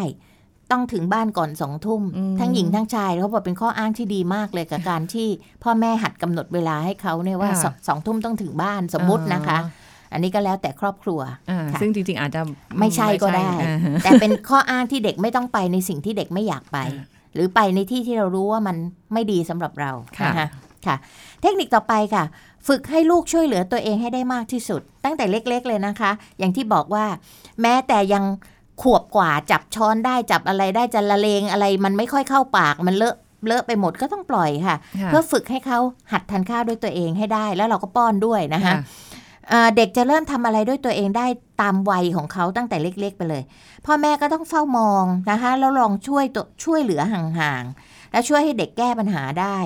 [0.70, 5.28] ต้องถึงบ้านก่อนสองทุ่มอืมทั้งหญิงทั้งชายเขาบอกเป็นข้ออ้างที่ดีมากเลยกับการที่
[5.64, 9.58] พ่อแม่หัดกำหนดเวลาให้เขาเนี่ยว่าค่ะสองสองทุ่มต้องถึงบ้านสมมุตินะคะ
[10.12, 12.40] อันนี้ก็แล้วแต่ครอบครัวอ่าค่ะซึ่งจริงๆอาจจะ
[12.78, 18.76] ไม่ใช่ก็ได้อ่าฮะแต่เป็นข้ออ้างที่เด็กไม่ต้องไปในสิ่งที่เด็กไม่อยากไปอ่าหรือไปในที่ที่เรารู้ว่ามัน
[19.12, 20.48] ไม่ดีสำหรับเราค่ะนะคะ
[20.86, 20.96] ค่ะ
[21.42, 22.24] เทคนิคต่อไปค่ะ
[22.66, 27.04] ฝึกให้ลูกช่วยเหลือตัวเองให้ได้มากที่สุด ตั้งแต่เล็กๆ เลยนะคะ อย่างที่บอกว่า
[27.62, 28.24] แม้แต่ยัง
[28.82, 35.78] ขวบกว่าจับช้อนได้จับอะไรได้จะละเลงอะไร มันไม่ค่อยเข้าปากมันเลอะเลอะไปหมดก็ต้องปล่อยค่ะค่ะเพื่อฝึกให้เขา
[36.12, 38.76] หัดทานข้าวด้วยตัวเองให้ได้แล้วเราก็ป้อนด้วยนะคะค่ะ
[39.48, 41.26] เอ่อเด็กจะเริ่มทำอะไรด้วยตัวเองได้
[41.60, 43.42] ตามวัยของเขาตั้งแต่เล็ก ๆ ไปเลย
[43.86, 49.58] พ่อแม่ก็ต้องเฝ้ามองนะคะแล้วลองช่วยตัวช่วยเหลือห่างๆ และช่วยให้เด็กแก้ปัญหาได้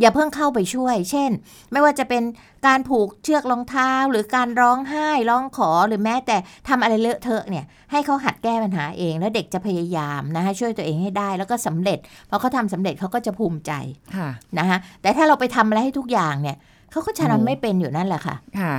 [0.00, 1.30] อย่าเพิ่งเข้าไปช่วย เช่น
[1.72, 2.22] ไม่ว่าจะเป็น
[2.66, 6.36] การผูกเชือกรองเท้า หรือการร้องไห้ร้องขอหรือแม้แต่
[6.68, 11.98] ทำอะไรเลอะเทอะเนี่ยให้เขาหัดแก้ปัญหาเอง แล้วเด็กจะพยายามนะคะช่วยตัวเองให้ได้แล้วก็สำเร็จ
[12.30, 13.72] พอเขาทำสำเร็จเขาก็จะภูมิใจ
[14.16, 16.56] ค่ะนะคะแต่ถ้าเราไปทำอะไรให้ทุกอย่างเนี่ย
[16.90, 18.74] เขาก็จะโอ้ทำไม่เป็นอยู่นั่นแหละค่ะค่ะ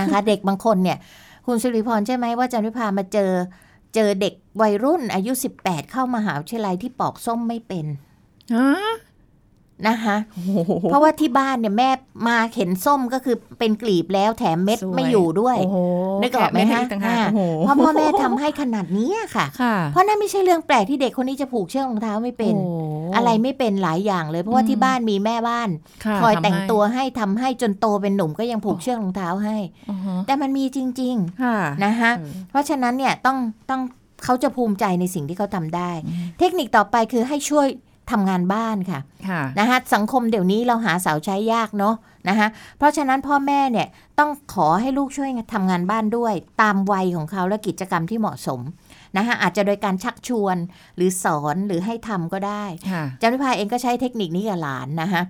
[0.00, 0.98] นะคะ เด็กบางคนเนี่ย
[1.46, 3.30] คุณสิริพรใช่ไหมว่าจันวิพามาเจอ
[3.94, 8.13] เจอเด็กวัยรุ่นอายุ 18 เข้ามหาวิทยาลัยที่ปอกส้มไม่เป็นฮะ
[9.88, 11.90] นะคะโอ้โหเพราะว่าที่บ้านเนี่ยแม่
[12.28, 15.76] มาเห็นส้มก็คือเป็นกลีบแล้วแถมเม็ดสวยไม่อยู่ด้วยโอ้โห
[16.22, 29.56] นึกออกไหมแค่ฮะเดต่างหากอ่าโอ้โหเพราะพ่อแม่ทำให้ขนาดนี้ค่ะค่ะ เพราะนั่นไม่ใช่เรื่องแปลกที่เด็กคนนี้จะผูกเชือกรองเท้าไม่เป็นโอะไรไม่เป็นหลายอย่างเลยเพราะว่าอืมที่บ้านมีแม่บ้านะคอยทำแต่งให้ตัวให้ทำให้จนโตเป็นหนุ่มก็ยังผูกเชือกรองเท้าให้
[29.90, 33.38] อือฮะแต่มันมีจริงค่ะๆนะคะเออเพราะฉะนั้นเนี่ยต้อง
[33.70, 33.82] ต้อง
[34.24, 35.90] เขาจะภูมิใจในสิ่งที่เขาทำได้
[36.38, 37.66] เทคนิคต่อไปคือให้ช่วย
[38.10, 41.94] ทำงานบ้านค่ะค่ะนะคะสังคมเดี๋ยวนี้เราหาเสาใช้ยากเนาะ
[42.28, 43.88] นะคะเพราะฉะนั้นพ่อแม่เนี่ย
[44.18, 48.60] ต้องขอให้ลูกช่วยทำงานบ้านด้วย ตามวัยของเขาและกิจกรรมที่เหมาะสม
[49.16, 50.56] นะคะอาจจะโดยการชักชวน
[50.96, 55.22] หรือสอนหรือให้ทำก็ได้ค่ะจันวิพาเองก็ใช้เทคนิคนี้กับหลานนะคะ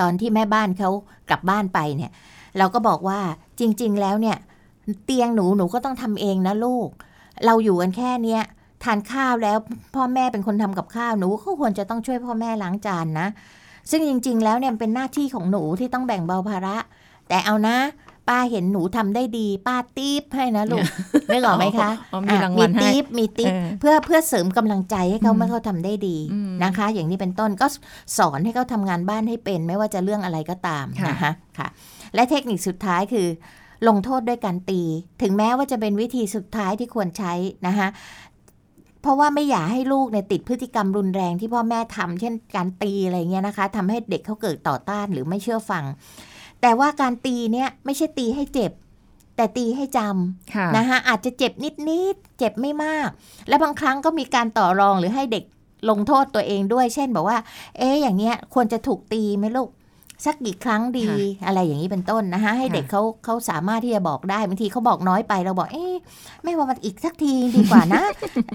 [0.00, 0.90] ตอนที่แม่บ้านเขา
[1.30, 2.10] กลับบ้านไปเนี่ย
[2.58, 3.20] เราก็บอกว่า
[3.60, 4.36] จริง ๆ แล้วเนี่ย
[5.04, 6.88] เตียงหนูหนูก็ต้องทำเองนะลูก
[7.46, 8.42] เราอยู่กันแค่เนี้ย
[8.84, 9.58] ทานข้าวแล้ว
[9.94, 13.28] พ่อแม่เป็นคนทำกับข้าวหนูก็ควรจะต้องช่วยพ่อแม่ล้างจานนะ
[13.90, 16.76] ซึ่งจริง ๆ แล้วเนี่ยเป็นหน้าที่ของหนูที่ต้องแบ่งเบาภาระ
[17.28, 17.76] แต่เอานะ
[18.28, 20.84] ป้าเห็นหนูทำได้ดีป้าตีบให้นะลูก
[21.32, 27.66] นึกออกไหมคะอ๋อมีรางวัลมีให้ตีบมีตีบเออเพื่อเพื่อเสริมกำลังใจให้เขาอืมเมื่อเขาทำได้ดีอืมนะคะ อย่างนี้เป็นต้นก็
[28.18, 31.68] สอนให้เขาทำงานบ้านให้เป็น ไม่ว่าจะเรื่องอะไรก็ตามค่ะนะคะค่ะ
[32.14, 33.26] และเทคนิคสุดท้ายคือ
[33.88, 34.82] ลงโทษด้วยการตี
[35.22, 37.32] ถึงแม้ว่าจะเป็นวิธีสุดท้ายที่ควรใช้
[37.66, 37.88] นะคะ
[39.02, 45.84] เพราะว่าไม่อยากให้ลูกเนี่ยติดพฤติกรรมรุนแรงที่พ่อแม่ทำเช่นการตีอะไรเงี้ยนะคะทำให้เด็กเขาเกิดต่อต้านหรือไม่เชื่อฟัง
[46.60, 48.72] แต่ว่าการตีเนี่ยไม่ใช่ตีให้เจ็บ
[49.36, 51.52] แต่ตีให้จำค่ะนะคะอาจจะเจ็บ
[51.90, 53.08] นิดๆเจ็บไม่มาก
[53.48, 55.44] และบางครั้งก็มีการต่อรองหรือให้เด็ก
[55.90, 57.38] ลงโทษตัวเองด้วย เช่นบอกว่า
[57.78, 59.68] เอ๊ะอย่างเงี้ยควรจะถูกตีไหมลูก
[60.24, 61.08] สักกี่ครั้งดี
[61.46, 65.94] อะไรอย่างนี้เป็นต้นนะคะให้เด็กเขาเขาสามารถที่จะบอกได้บางทีเขาบอกน้อยไปเราบอกเอ๊ะ
[66.44, 68.02] ไม่ว่ามันอีกสักทีดีกว่านะ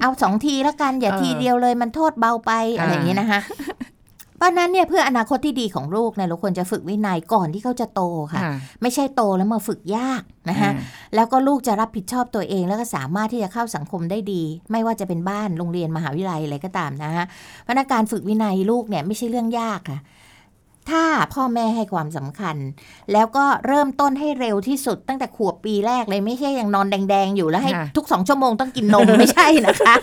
[0.02, 3.40] เอาสองทีแล้วกันอย่าเออทีเดียวเลยมันโทษเบาไปอะไรอย่างนี้นะคะ
[4.38, 8.02] เพราะฉะนั้นเนี่ยเพื่ออนาคตที่ดีของลูกเนี่ยเราควรจะฝึกวินัยก่อนที่เขาจะโต
[8.34, 10.84] ค่ะค่ะไม่ใช่โตแล้วมาฝึกยากนะคะอ่า
[11.16, 17.26] แล้วก็ลูกจะรับผิดชอบตัวเองแล้วก็สามารถที่จะเข้าสังคมได้ดี ไม่ว่าจะเป็นบ้านโรงเรียนมหาวิทยาลัยอะไรก็ตามนะฮะ
[17.64, 20.00] เพราะฉะนั้นการฝึกวินัยลูกเนี่ยไม่ใช่เรื่องยากค่ะ
[20.90, 22.56] ถ้าพ่อแม่ให้ความสำคัญ
[23.14, 29.96] แล้วก็เริ่มต้นให้เร็วที่สุดตั้งแต่ขวบปีแรกเลยไม่ใช่ยังนอนแดง ๆ อยู่แล้วให้ค่ะทุกสองชั่วโมงต้องกินนมไม่ใช่นะคะ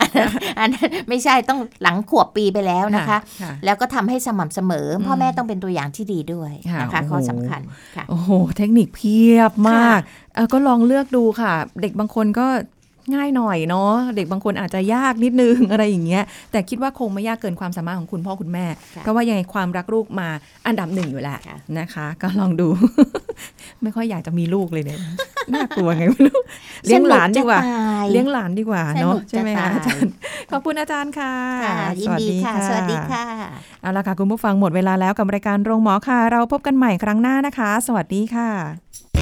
[0.00, 0.28] อันนั้น
[0.60, 7.60] อันนั้นไม่ใช่ต้องหลังขวบปีไปแล้วนะคะค่ะแล้วก็ทำให้สม่ำเสมออมพ่อแม่ต้องเป็นตัวอย่างที่ดีด้วยค่ะนะคะโอ้โหข้อสำคัญ
[7.96, 10.00] ค่ะโอ้โหเทคนิคเพียบมาก
[10.34, 12.46] เออก็ลองเลือกดูค่ะ เด็กบางคนก็
[13.14, 20.28] ง่ายหน่อยเนาะเด็กบางคนอาจจะยากนิดนึงอะไรอย่างเงี้ย แต่คิดว่าคงไม่ยากเกินความสามารถของคุณพ่อคุณแม่ค่ะเพราะว่ายังไงความรักลูกมา
[20.66, 22.68] อันดับหนึ่งอยู่แล้วค่ะนะคะ ก็ลองดู
[23.82, 24.98] ไม่ค่อยอยากจะมีลูกเลยเนี่ย
[25.54, 26.40] น่ากลัวไงไม่รู้
[26.86, 30.12] เลี้ยงหลานดีกว่าสนุจะตยเลี้ยงหลานดีกว่าเนาะสนุกจะใช่ไหมคะตายอาจารย์
[30.50, 31.32] ขอบคุณอาจารย์ค่ะ
[31.64, 33.24] ค่ะยินดีค่ะ สวัสดีค่ะ
[33.82, 39.21] เอาละค่ะคุณผู้ฟังหมดเวลาแล้วกับรายการโรงหมอค่ะ เราพบกันใหม่ครั้งหน้านะคะ สวัสดีค่ะ